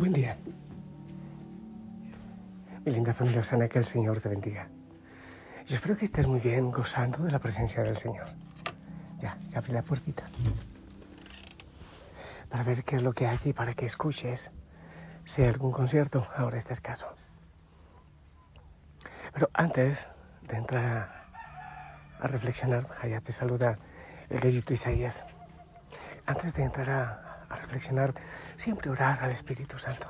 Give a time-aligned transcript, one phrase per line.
[0.00, 0.34] Buen día.
[2.86, 4.66] Mi linda familia Osana, que el Señor te bendiga.
[5.66, 8.24] Yo espero que estés muy bien gozando de la presencia del Señor.
[9.18, 10.22] Ya, ya abrí la puertita.
[12.48, 14.52] Para ver qué es lo que hay aquí, para que escuches
[15.26, 16.26] si hay algún concierto.
[16.34, 17.14] Ahora está escaso.
[19.34, 20.08] Pero antes
[20.48, 21.26] de entrar
[22.18, 23.78] a, reflexionar, allá te saluda
[24.30, 25.26] el gallito Isaías.
[26.24, 28.14] Antes de entrar a, a reflexionar,
[28.56, 30.06] siempre orar al Espíritu Santo.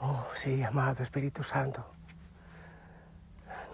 [0.00, 1.84] Oh, sí, amado Espíritu Santo.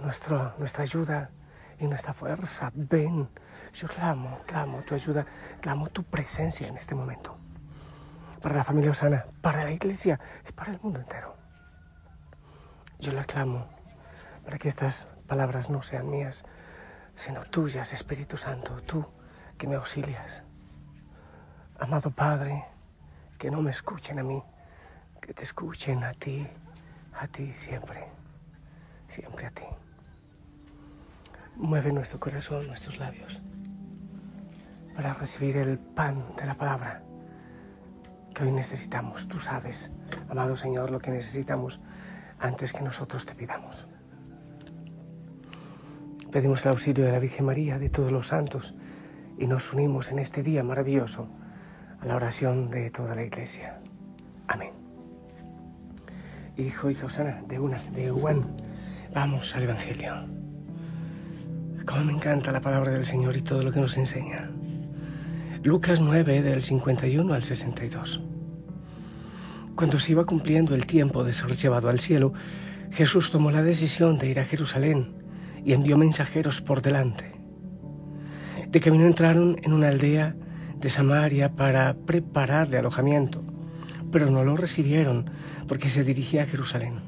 [0.01, 1.31] Nuestro, nuestra ayuda
[1.79, 2.71] y nuestra fuerza.
[2.75, 3.29] Ven.
[3.75, 5.27] Yo clamo, clamo tu ayuda,
[5.61, 7.37] clamo tu presencia en este momento.
[8.41, 11.37] Para la familia Osana, para la iglesia y para el mundo entero.
[12.99, 13.69] Yo la clamo
[14.45, 16.45] para que estas palabras no sean mías,
[17.17, 19.05] sino tuyas, Espíritu Santo, tú
[19.59, 20.46] que me auxilias.
[21.79, 22.65] Amado Padre,
[23.37, 24.43] que no me escuchen a mí,
[25.21, 26.49] que te escuchen a ti,
[27.13, 28.01] a ti siempre,
[29.07, 29.67] siempre a ti.
[31.57, 33.43] Mueve nuestro corazón, nuestros labios,
[34.95, 37.03] para recibir el pan de la palabra
[38.35, 39.29] que hoy necesitamos.
[39.29, 39.93] Tú sabes,
[40.31, 41.81] amado Señor, lo que necesitamos
[42.39, 43.87] antes que nosotros te pidamos.
[46.33, 48.75] Pedimos el auxilio de la Virgen María, de todos los santos,
[49.37, 51.29] y nos unimos en este día maravilloso
[52.01, 53.81] a la oración de toda la iglesia.
[54.49, 54.73] Amén.
[56.57, 58.57] Hijo y Josana, de una, de Juan,
[59.13, 60.27] vamos al Evangelio.
[61.85, 64.51] Cómo me encanta la palabra del Señor y todo lo que nos enseña.
[65.63, 68.21] Lucas 9, del 51 al 62.
[69.75, 72.33] Cuando se iba cumpliendo el tiempo de ser llevado al cielo,
[72.91, 75.15] Jesús tomó la decisión de ir a Jerusalén
[75.65, 77.33] y envió mensajeros por delante.
[78.69, 80.35] De camino entraron en una aldea
[80.81, 83.43] de Samaria para prepararle alojamiento,
[84.13, 85.31] pero no lo recibieron
[85.67, 87.01] porque se dirigía a Jerusalén.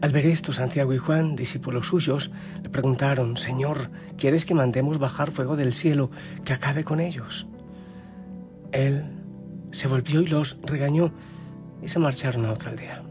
[0.00, 2.30] Al ver esto, Santiago y Juan, discípulos suyos,
[2.62, 6.10] le preguntaron, Señor, ¿quieres que mandemos bajar fuego del cielo
[6.44, 7.48] que acabe con ellos?
[8.70, 9.04] Él
[9.72, 11.12] se volvió y los regañó
[11.82, 13.02] y se marcharon a otra aldea.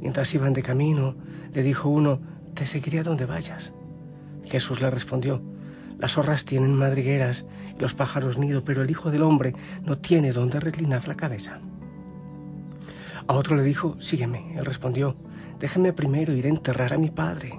[0.00, 1.16] Mientras iban de camino,
[1.52, 2.20] le dijo uno,
[2.54, 3.72] Te seguiré a donde vayas.
[4.44, 5.42] Jesús le respondió,
[5.98, 9.54] Las zorras tienen madrigueras y los pájaros nido, pero el Hijo del Hombre
[9.84, 11.58] no tiene donde reclinar la cabeza.
[13.26, 14.54] A otro le dijo, Sígueme.
[14.56, 15.16] Él respondió,
[15.58, 17.58] Déjame primero ir a enterrar a mi padre.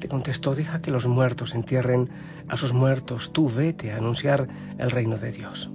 [0.00, 2.08] Le contestó, Deja que los muertos entierren
[2.48, 5.70] a sus muertos, tú vete a anunciar el reino de Dios.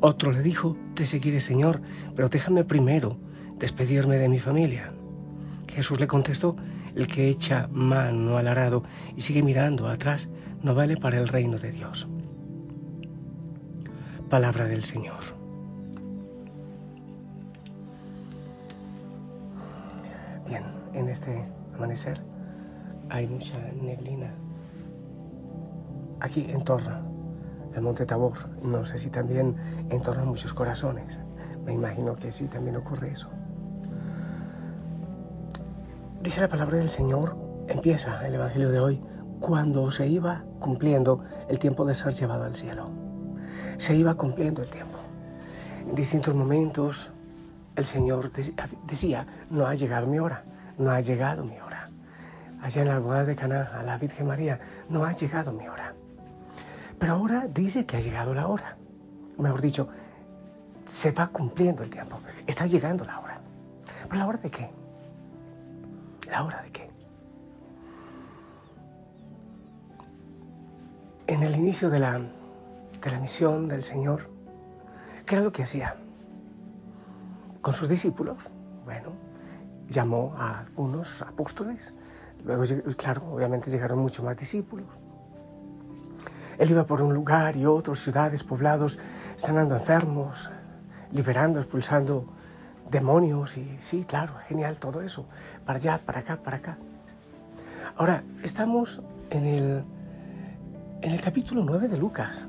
[0.00, 1.82] Otro le dijo, Te seguiré, Señor,
[2.14, 3.18] pero déjame primero
[3.58, 4.92] despedirme de mi familia.
[5.68, 6.56] Jesús le contestó,
[6.94, 8.84] El que echa mano al arado
[9.16, 10.30] y sigue mirando atrás
[10.62, 12.08] no vale para el reino de Dios.
[14.28, 15.20] Palabra del Señor.
[20.48, 20.62] Bien,
[20.94, 22.20] en este amanecer
[23.10, 24.32] hay mucha neblina.
[26.20, 27.12] Aquí en torno
[27.74, 29.56] al monte Tabor, no sé si también
[29.90, 31.20] en torno a muchos corazones.
[31.64, 33.28] Me imagino que sí, también ocurre eso.
[36.22, 37.36] Dice la palabra del Señor,
[37.68, 39.02] empieza el Evangelio de hoy,
[39.42, 42.88] cuando se iba cumpliendo el tiempo de ser llevado al cielo.
[43.76, 44.96] Se iba cumpliendo el tiempo.
[45.86, 47.10] En distintos momentos
[47.74, 48.30] el Señor
[48.86, 50.44] decía, no ha llegado mi hora,
[50.78, 51.90] no ha llegado mi hora.
[52.62, 55.92] Allá en la boda de Caná, a la Virgen María, no ha llegado mi hora.
[56.98, 58.76] Pero ahora dice que ha llegado la hora.
[59.36, 59.88] Mejor dicho,
[60.86, 62.20] se va cumpliendo el tiempo.
[62.46, 63.40] Está llegando la hora.
[64.04, 64.70] ¿Pero la hora de qué?
[66.30, 66.91] ¿La hora de qué?
[71.26, 74.28] En el inicio de la, de la misión del Señor,
[75.24, 75.96] ¿qué era lo que hacía?
[77.60, 78.50] Con sus discípulos,
[78.84, 79.10] bueno,
[79.88, 81.94] llamó a algunos apóstoles,
[82.44, 82.64] luego,
[82.96, 84.86] claro, obviamente llegaron muchos más discípulos.
[86.58, 88.98] Él iba por un lugar y otro, ciudades, poblados,
[89.36, 90.50] sanando enfermos,
[91.12, 92.26] liberando, expulsando
[92.90, 95.26] demonios y sí, claro, genial todo eso,
[95.64, 96.78] para allá, para acá, para acá.
[97.96, 99.84] Ahora, estamos en el,
[101.02, 102.46] en el capítulo 9 de Lucas,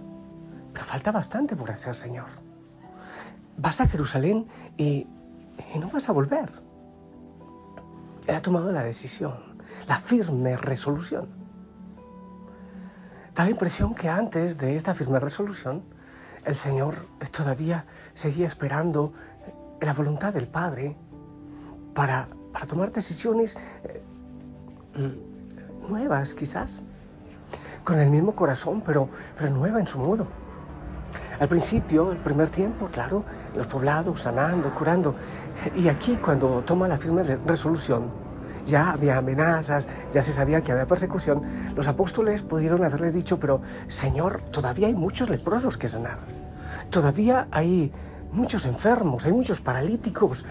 [0.72, 2.28] pero falta bastante por hacer, Señor.
[3.58, 4.48] Vas a Jerusalén
[4.78, 5.08] y,
[5.76, 6.52] no vas a volver.
[8.28, 9.34] Él ha tomado la decisión,
[9.88, 11.28] la firme resolución.
[13.34, 15.84] Da la impresión que antes de esta firme resolución,
[16.46, 19.14] el Señor todavía seguía esperando
[19.82, 20.96] la voluntad del Padre
[21.96, 24.02] para, para tomar decisiones eh,
[25.90, 26.84] nuevas quizás,
[27.84, 30.28] con el mismo corazón, pero, pero nueva en su modo.
[31.40, 33.24] Al principio, el primer tiempo, claro,
[33.56, 35.16] los poblados sanando, curando.
[35.76, 38.12] Y aquí cuando toma la firme resolución,
[38.66, 41.42] ya había amenazas, ya se sabía que había persecución,
[41.76, 46.20] los apóstoles pudieron haberle dicho, pero Señor, todavía hay muchos leprosos que sanar,
[46.90, 47.92] todavía hay
[48.32, 50.46] muchos enfermos, hay muchos paralíticos,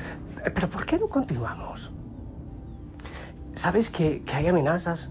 [0.54, 1.90] pero ¿por qué no continuamos?
[3.54, 5.10] ¿Sabes que, que hay amenazas?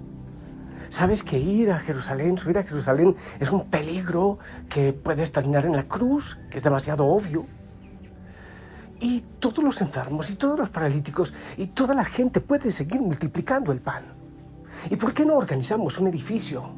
[0.91, 5.71] ¿Sabes que ir a Jerusalén, subir a Jerusalén es un peligro que puedes terminar en
[5.71, 7.45] la cruz, que es demasiado obvio?
[8.99, 13.71] Y todos los enfermos y todos los paralíticos y toda la gente puede seguir multiplicando
[13.71, 14.03] el pan.
[14.89, 16.73] ¿Y por qué no organizamos un edificio?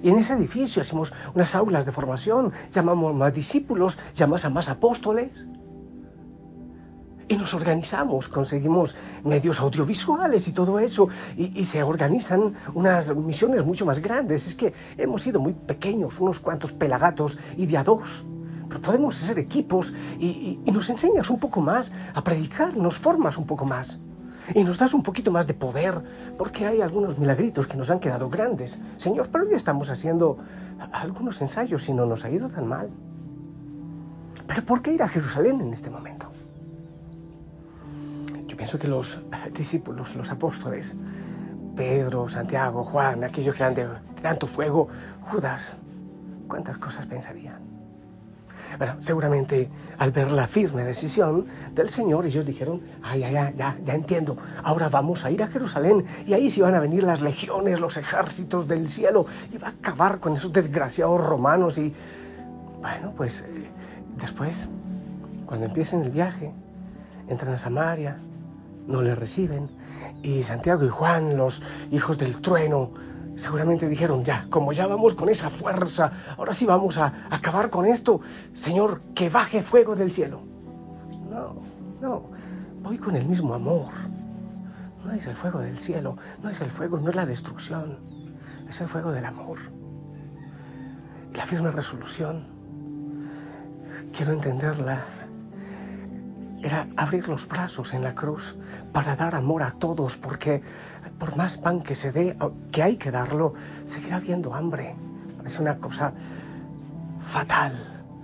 [0.00, 4.68] Y en ese edificio hacemos unas aulas de formación, llamamos más discípulos, llamamos a más
[4.68, 5.48] apóstoles
[7.30, 13.86] y nos organizamos, conseguimos medios audiovisuales y todo eso, y, se organizan unas misiones mucho
[13.86, 14.48] más grandes.
[14.48, 18.24] Es que hemos sido muy pequeños, unos cuantos pelagatos y de a dos.
[18.68, 23.38] Pero podemos ser equipos y, y nos enseñas un poco más a predicar, nos formas
[23.38, 24.00] un poco más.
[24.52, 26.02] Y nos das un poquito más de poder,
[26.36, 28.80] porque hay algunos milagritos que nos han quedado grandes.
[28.96, 30.38] Señor, pero ya estamos haciendo
[30.90, 32.90] algunos ensayos y no nos ha ido tan mal.
[34.48, 36.30] Pero ¿por qué ir a Jerusalén en este momento?
[38.60, 39.18] Pienso que los
[39.56, 40.94] discípulos, los apóstoles,
[41.74, 43.88] Pedro, Santiago, Juan, aquellos que eran de,
[44.20, 44.86] tanto fuego,
[45.22, 45.76] Judas,
[46.46, 47.58] ¿cuántas cosas pensarían?
[48.76, 53.78] Bueno, seguramente al ver la firme decisión del Señor, ellos dijeron, ay, ya, ya, ya,
[53.82, 57.22] ya entiendo, ahora vamos a ir a Jerusalén y ahí sí van a venir las
[57.22, 61.94] legiones, los ejércitos del cielo y va a acabar con esos desgraciados romanos y,
[62.78, 63.70] bueno, pues eh,
[64.18, 64.68] después,
[65.46, 66.52] cuando empiecen el viaje,
[67.26, 68.18] entran a Samaria,
[68.90, 69.70] no le reciben.
[70.22, 72.90] Y Santiago y Juan, los hijos del trueno,
[73.36, 77.86] seguramente dijeron, ya, como ya vamos con esa fuerza, ahora sí vamos a acabar con
[77.86, 78.20] esto,
[78.52, 80.42] Señor, que baje fuego del cielo.
[81.30, 81.56] No,
[82.00, 82.22] no,
[82.82, 83.92] voy con el mismo amor.
[85.04, 87.98] No es el fuego del cielo, no es el fuego, no es la destrucción,
[88.68, 89.58] es el fuego del amor.
[91.34, 92.44] La firme resolución,
[94.12, 95.02] quiero entenderla
[96.62, 98.56] era abrir los brazos en la cruz
[98.92, 100.62] para dar amor a todos, porque
[101.18, 102.36] por más pan que se dé,
[102.70, 103.54] que hay que darlo,
[103.86, 104.94] seguirá habiendo hambre.
[105.44, 106.12] Es una cosa
[107.22, 107.72] fatal.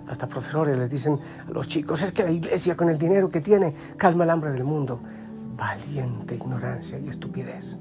[0.07, 3.41] Hasta profesores les dicen a los chicos, es que la iglesia con el dinero que
[3.41, 4.99] tiene calma el hambre del mundo.
[5.55, 7.79] Valiente ignorancia y estupidez.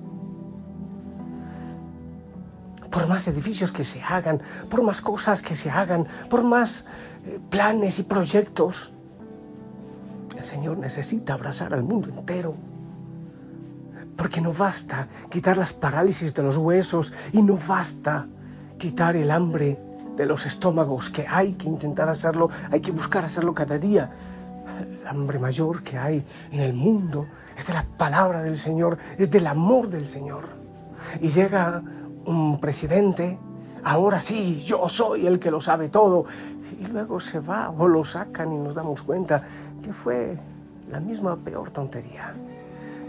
[2.90, 6.86] Por más edificios que se hagan, por más cosas que se hagan, por más
[7.26, 8.92] eh, planes y proyectos,
[10.46, 12.54] Señor necesita abrazar al mundo entero.
[14.16, 18.26] Porque no basta quitar las parálisis de los huesos y no basta
[18.78, 19.78] quitar el hambre
[20.16, 24.10] de los estómagos, que hay que intentar hacerlo, hay que buscar hacerlo cada día.
[24.80, 27.26] El hambre mayor que hay en el mundo
[27.56, 30.44] es de la palabra del Señor, es del amor del Señor.
[31.20, 31.82] Y llega
[32.24, 33.38] un presidente,
[33.84, 36.24] ahora sí, yo soy el que lo sabe todo,
[36.80, 39.42] y luego se va o lo sacan y nos damos cuenta
[39.82, 40.36] que fue
[40.90, 42.34] la misma peor tontería.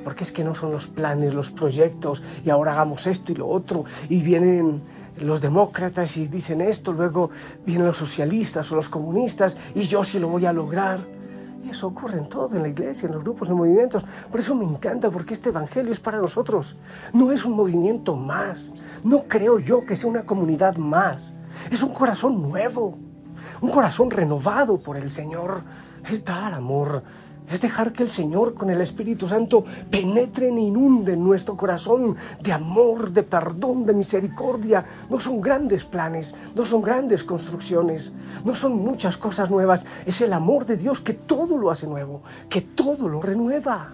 [0.03, 3.47] Porque es que no son los planes, los proyectos, y ahora hagamos esto y lo
[3.47, 4.81] otro, y vienen
[5.19, 7.31] los demócratas y dicen esto, luego
[7.65, 10.99] vienen los socialistas o los comunistas, y yo sí lo voy a lograr.
[11.63, 14.05] Y eso ocurre en todo, en la iglesia, en los grupos, en movimientos.
[14.31, 16.77] Por eso me encanta, porque este Evangelio es para nosotros.
[17.11, 18.73] No es un movimiento más.
[19.03, 21.35] No creo yo que sea una comunidad más.
[21.69, 22.97] Es un corazón nuevo,
[23.61, 25.61] un corazón renovado por el Señor
[26.09, 27.03] es dar amor,
[27.49, 32.51] es dejar que el Señor con el Espíritu Santo penetre e inunde nuestro corazón de
[32.51, 34.83] amor, de perdón, de misericordia.
[35.09, 39.85] No son grandes planes, no son grandes construcciones, no son muchas cosas nuevas.
[40.05, 43.93] Es el amor de Dios que todo lo hace nuevo, que todo lo renueva.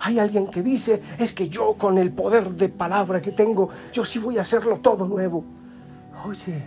[0.00, 4.04] Hay alguien que dice, es que yo con el poder de palabra que tengo, yo
[4.04, 5.44] sí voy a hacerlo todo nuevo.
[6.24, 6.62] Oye,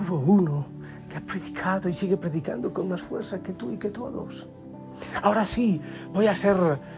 [0.00, 0.74] hubo uno
[1.16, 4.48] ha predicado y sigue predicando con más fuerza que tú y que todos.
[5.22, 5.80] Ahora sí,
[6.12, 6.56] voy a hacer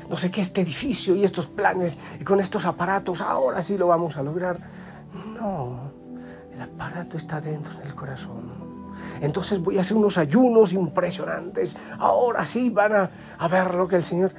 [0.09, 3.89] no sé qué, este edificio y estos planes y con estos aparatos, ahora sí lo
[3.89, 4.59] vamos a lograr.
[5.39, 5.91] No,
[6.53, 8.67] el aparato está dentro del corazón.
[9.21, 11.79] Entonces voy a hacer unos ayunos impresionantes.
[11.99, 14.33] Ahora sí van a, a ver lo que el Señor...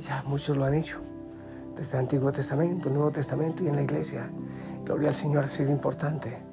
[0.00, 0.98] Ya muchos lo han hecho.
[1.76, 4.30] Desde el Antiguo Testamento, el Nuevo Testamento y en la iglesia.
[4.84, 6.50] Gloria al Señor ha sido importante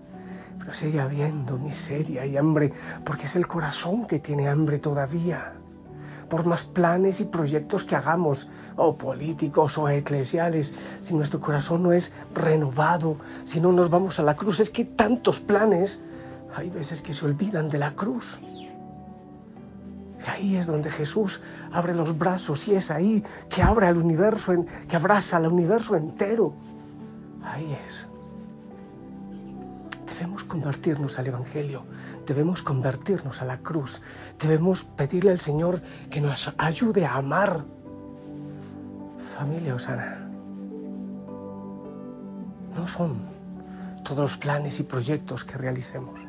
[0.60, 2.74] pero sigue habiendo miseria y hambre,
[3.06, 5.54] porque es el corazón que tiene hambre todavía.
[6.30, 11.94] Por más planes y proyectos que hagamos, o políticos o eclesiales, si nuestro corazón no
[11.94, 16.02] es renovado, si no nos vamos a la cruz, es que tantos planes,
[16.56, 18.40] Hay veces que se olvidan de la cruz.
[20.26, 24.96] Ahí es donde Jesús abre los brazos y es ahí que abre el universo, que
[24.96, 26.54] abraza al universo entero.
[27.44, 28.08] Ahí es.
[30.18, 31.84] Debemos convertirnos al Evangelio,
[32.26, 34.02] debemos convertirnos a la cruz,
[34.40, 37.64] debemos pedirle al Señor que nos ayude a amar.
[39.38, 40.28] Familia Osana,
[42.76, 43.20] no son
[44.04, 46.20] todos los planes y proyectos que realicemos.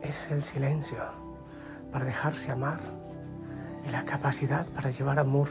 [0.00, 1.04] Es el silencio
[1.92, 2.80] para dejarse amar
[3.86, 5.48] y la capacidad para llevar amor,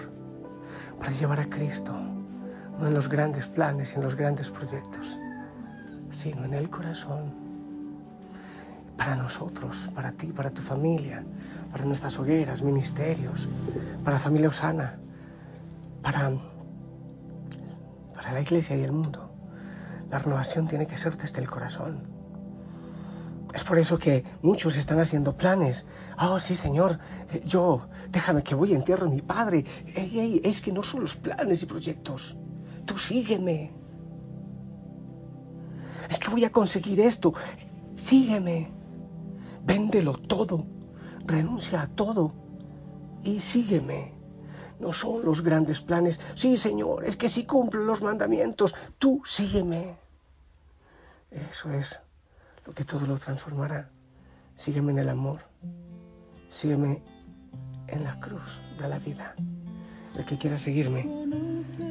[0.98, 1.94] para llevar a Cristo
[2.80, 5.18] no en los grandes planes y en los grandes proyectos,
[6.12, 7.34] sino en el corazón.
[8.98, 11.24] Para nosotros, para ti, para tu familia,
[11.72, 13.48] para nuestras hogueras, ministerios,
[14.04, 14.98] para familia Osana,
[16.02, 16.32] para,
[18.14, 19.32] para la iglesia y el mundo.
[20.10, 22.04] La renovación tiene que ser desde el corazón.
[23.54, 25.86] Es por eso que muchos están haciendo planes.
[26.20, 27.00] Oh, sí, Señor,
[27.32, 29.66] eh, yo, déjame que voy a entierro a mi padre.
[30.44, 32.38] es que no son los planes y proyectos
[32.86, 33.74] tú sígueme.
[36.10, 37.34] Es que voy a conseguir esto.
[37.96, 38.72] Sígueme.
[39.64, 40.66] Véndelo todo.
[41.26, 42.34] Renuncia a todo.
[43.24, 44.14] Y sígueme.
[44.80, 46.20] No son los grandes planes.
[46.36, 49.98] Sí, Señor, es que si cumplo los mandamientos, tú sígueme.
[51.32, 52.02] Eso es
[52.66, 53.90] lo que todo lo transformará.
[54.56, 55.42] Sígueme en el amor.
[56.50, 57.02] Sígueme
[57.88, 59.36] en la cruz de la vida.
[60.16, 61.04] El que quiera seguirme,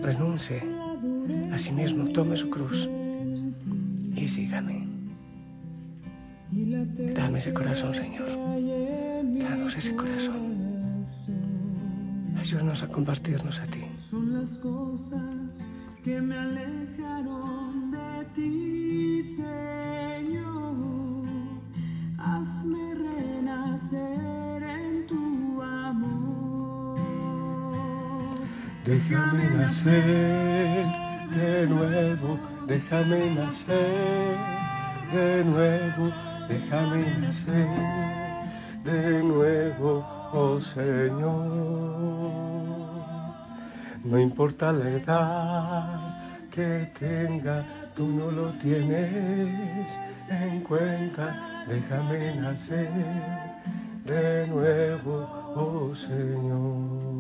[0.01, 0.84] renuncie
[1.53, 2.89] a sí mismo, tome su cruz
[4.17, 4.87] y sígame.
[7.15, 8.29] Dame ese corazón, Señor.
[9.39, 10.55] Danos ese corazón.
[12.39, 13.81] Ayúdanos a compartirnos a ti.
[13.99, 15.51] Son las cosas
[16.05, 21.25] que me alejaron de ti, Señor.
[22.19, 26.99] Hazme renacer en tu amor.
[28.85, 34.37] Déjame nacer de nuevo, déjame nacer
[35.13, 36.13] de nuevo,
[36.49, 37.67] déjame nacer
[38.85, 41.51] de nuevo, oh Señor.
[44.05, 46.01] No importa la edad
[46.51, 47.65] que tenga,
[47.97, 49.99] tú no lo tienes
[50.29, 52.91] en cuenta, déjame nacer
[54.05, 55.27] de nuevo,
[55.57, 57.14] oh Señor.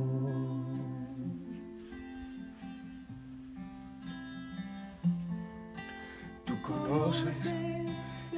[6.67, 7.45] Conoces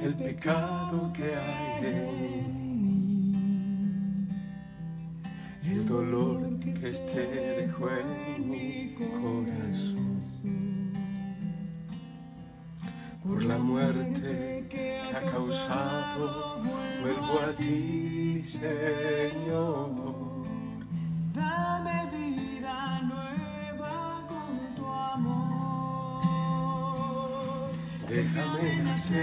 [0.01, 2.43] el pecado que hay en mí,
[5.63, 7.25] el dolor que este
[7.61, 10.21] dejó en mi corazón,
[13.23, 16.61] por la muerte que ha causado,
[17.01, 19.96] vuelvo a ti, Señor.
[28.17, 29.13] Déjame nacer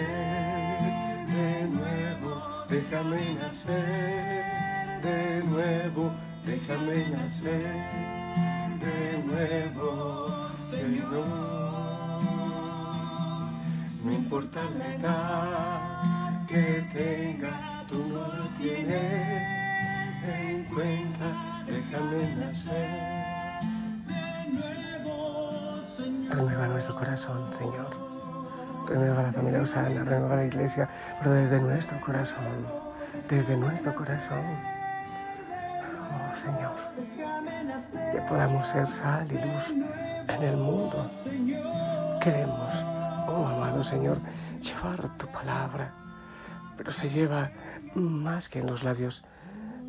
[1.27, 4.45] de nuevo, déjame nacer
[5.03, 6.13] de nuevo,
[6.47, 7.75] déjame nacer
[8.79, 11.27] de nuevo, Señor.
[14.05, 19.43] No importa la edad que tenga, tú no lo tienes
[20.23, 23.25] en cuenta, déjame nacer.
[26.31, 28.04] Renueva nuestro corazón, Señor
[28.87, 30.88] renueva la familia Osana, renueva la iglesia,
[31.19, 32.67] pero desde nuestro corazón,
[33.29, 34.45] desde nuestro corazón.
[36.11, 36.75] Oh Señor,
[38.12, 39.71] que podamos ser sal y luz
[40.29, 41.11] en el mundo.
[42.21, 42.75] Queremos,
[43.29, 44.19] oh amado Señor,
[44.61, 45.93] llevar tu palabra,
[46.76, 47.50] pero se lleva
[47.95, 49.25] más que en los labios,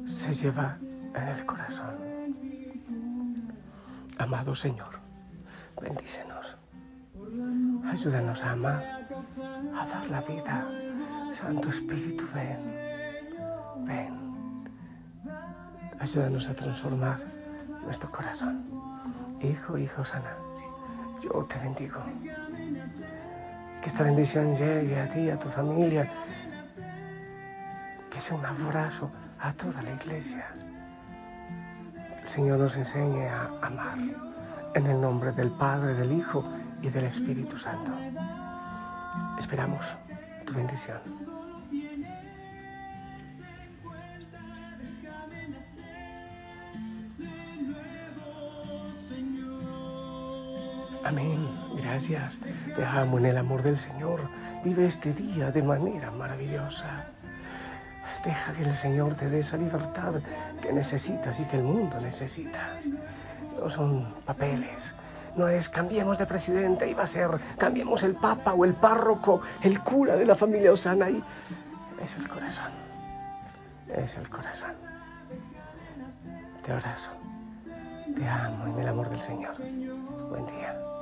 [0.05, 0.77] se lleva
[1.15, 1.95] en el corazón.
[4.17, 4.99] Amado Señor,
[5.81, 6.57] bendícenos.
[7.87, 8.83] Ayúdanos a amar,
[9.75, 10.67] a dar la vida.
[11.31, 12.59] Santo Espíritu, ven,
[13.85, 14.65] ven.
[15.99, 17.19] Ayúdanos a transformar
[17.83, 18.65] nuestro corazón.
[19.41, 20.35] Hijo, hijo sana,
[21.21, 21.99] yo te bendigo.
[23.81, 26.11] Que esta bendición llegue a ti, a tu familia.
[28.09, 30.47] Que sea un abrazo a toda la iglesia.
[32.21, 33.97] El Señor nos enseñe a amar
[34.73, 36.43] en el nombre del Padre, del Hijo
[36.85, 37.91] y del Espíritu Santo.
[39.39, 39.97] Esperamos
[40.45, 40.99] tu bendición.
[51.03, 51.49] Amén.
[51.77, 52.37] Gracias.
[52.75, 54.21] Te amo en el amor del Señor.
[54.63, 57.05] Vive este día de manera maravillosa.
[58.23, 60.21] Deja que el Señor te dé esa libertad
[60.61, 62.79] que necesitas y que el mundo necesita.
[63.59, 64.93] No son papeles.
[65.35, 69.81] No es cambiemos de presidente va a ser cambiemos el papa o el párroco, el
[69.81, 71.09] cura de la familia Osana.
[71.09, 71.21] Y
[72.01, 72.71] es el corazón.
[73.93, 74.73] Es el corazón.
[76.63, 77.11] Te abrazo.
[78.15, 79.55] Te amo en el amor del Señor.
[80.29, 80.94] Buen día.